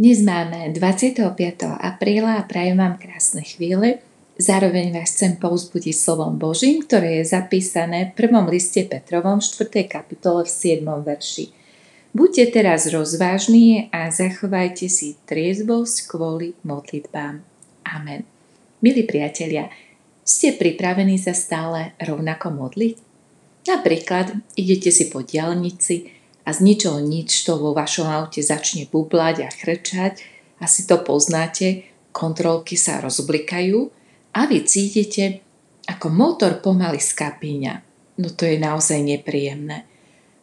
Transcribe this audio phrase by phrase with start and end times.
[0.00, 1.28] Dnes máme 25.
[1.76, 4.00] apríla a prajem vám krásne chvíle.
[4.40, 9.68] Zároveň vás chcem pouzbudiť slovom Božím, ktoré je zapísané v prvom liste Petrovom 4.
[9.84, 10.88] kapitole v 7.
[11.04, 11.52] verši.
[12.16, 17.44] Buďte teraz rozvážni a zachovajte si triezvosť kvôli modlitbám.
[17.84, 18.24] Amen.
[18.80, 19.68] Milí priatelia,
[20.24, 22.96] ste pripravení sa stále rovnako modliť?
[23.68, 26.08] Napríklad idete si po diálnici,
[26.44, 30.20] a z ničoho nič to vo vašom aute začne bublať a chrčať,
[30.60, 33.88] asi to poznáte, kontrolky sa rozblikajú
[34.36, 35.40] a vy cítite,
[35.86, 37.74] ako motor pomaly skapíňa.
[38.20, 39.88] No to je naozaj nepríjemné.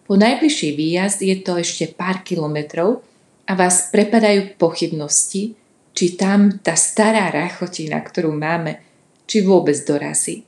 [0.08, 3.04] Po najbližší výjazd je to ešte pár kilometrov
[3.44, 5.59] a vás prepadajú pochybnosti,
[5.92, 8.80] či tam tá stará rachotina, ktorú máme,
[9.28, 10.47] či vôbec dorazí.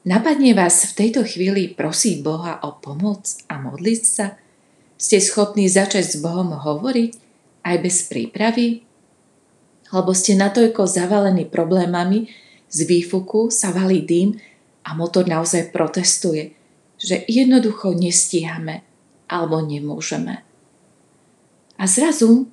[0.00, 3.20] Napadne vás v tejto chvíli prosiť Boha o pomoc
[3.52, 4.40] a modliť sa?
[4.96, 7.12] Ste schopní začať s Bohom hovoriť
[7.68, 8.80] aj bez prípravy?
[9.92, 12.32] Lebo ste natoľko zavalení problémami,
[12.72, 14.40] z výfuku sa valí dým
[14.88, 16.56] a motor naozaj protestuje,
[16.96, 18.80] že jednoducho nestíhame
[19.28, 20.40] alebo nemôžeme.
[21.76, 22.48] A zrazu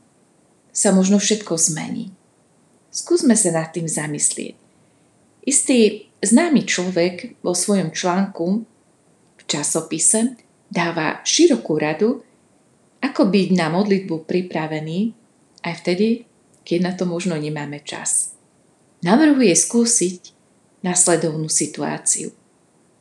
[0.76, 2.12] sa možno všetko zmení.
[2.92, 4.60] Skúsme sa nad tým zamyslieť.
[5.48, 8.66] Istý Známy človek vo svojom článku
[9.38, 10.34] v časopise
[10.66, 12.26] dáva širokú radu,
[13.00, 15.14] ako byť na modlitbu pripravený
[15.62, 16.26] aj vtedy,
[16.66, 18.34] keď na to možno nemáme čas.
[19.06, 20.34] Navrhuje skúsiť
[20.82, 22.34] nasledovnú situáciu.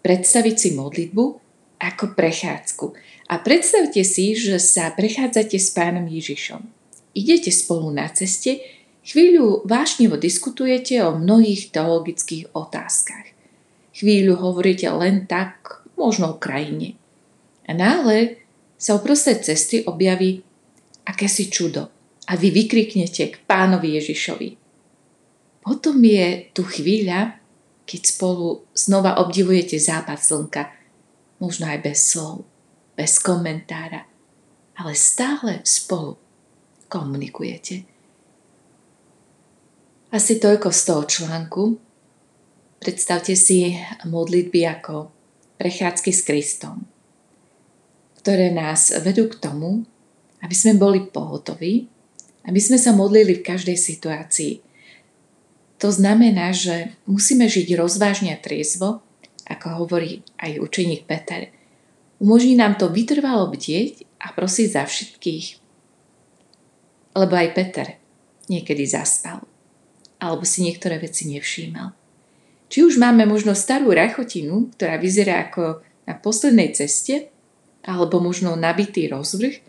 [0.04, 1.24] Predstaviť si modlitbu
[1.80, 2.86] ako prechádzku
[3.32, 6.62] a predstavte si, že sa prechádzate s pánom Ježišom.
[7.16, 8.60] Idete spolu na ceste,
[9.06, 13.30] Chvíľu vášnivo diskutujete o mnohých teologických otázkach.
[13.94, 16.98] Chvíľu hovoríte len tak, možno o krajine.
[17.64, 18.42] A náhle
[18.74, 20.42] sa uprostred cesty objaví
[21.06, 21.86] akési čudo
[22.26, 24.58] a vy vykriknete k pánovi Ježišovi.
[25.62, 27.38] Potom je tu chvíľa,
[27.86, 30.62] keď spolu znova obdivujete západ slnka,
[31.38, 32.42] možno aj bez slov,
[32.98, 34.02] bez komentára,
[34.74, 36.18] ale stále spolu
[36.90, 37.95] komunikujete.
[40.16, 41.62] Asi toľko z toho článku.
[42.80, 43.76] Predstavte si
[44.08, 45.12] modlitby ako
[45.60, 46.88] prechádzky s Kristom,
[48.24, 49.84] ktoré nás vedú k tomu,
[50.40, 51.92] aby sme boli pohotoví,
[52.48, 54.64] aby sme sa modlili v každej situácii.
[55.84, 59.04] To znamená, že musíme žiť rozvážne a triezvo,
[59.44, 61.52] ako hovorí aj učeník Peter.
[62.24, 65.46] Umožní nám to vytrvalo bdieť a prosiť za všetkých.
[67.20, 68.00] Lebo aj Peter
[68.48, 69.44] niekedy zaspal
[70.20, 71.92] alebo si niektoré veci nevšímal.
[72.66, 77.30] Či už máme možno starú rachotinu, ktorá vyzerá ako na poslednej ceste,
[77.86, 79.62] alebo možno nabitý rozvrh,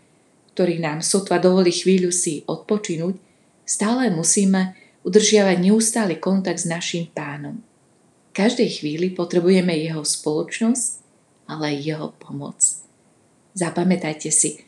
[0.54, 3.14] ktorý nám sotva dovolí chvíľu si odpočinúť,
[3.62, 4.74] stále musíme
[5.06, 7.62] udržiavať neustály kontakt s našim pánom.
[8.30, 10.86] V každej chvíli potrebujeme jeho spoločnosť,
[11.46, 12.58] ale aj jeho pomoc.
[13.54, 14.66] Zapamätajte si,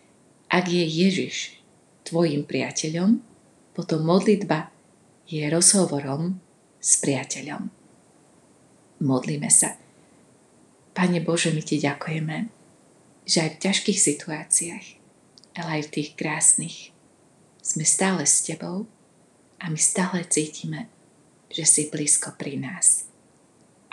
[0.50, 1.58] ak je Ježiš
[2.06, 3.22] tvojim priateľom,
[3.74, 4.70] potom modlitba
[5.30, 6.42] je rozhovorom
[6.82, 7.70] s priateľom.
[9.00, 9.78] Modlíme sa.
[10.90, 12.50] Pane Bože, my Ti ďakujeme,
[13.22, 14.86] že aj v ťažkých situáciách,
[15.54, 16.90] ale aj v tých krásnych,
[17.62, 18.90] sme stále s Tebou
[19.62, 20.90] a my stále cítime,
[21.46, 23.06] že si blízko pri nás.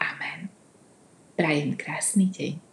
[0.02, 0.50] Amen.
[1.38, 2.67] Prajem krásny deň.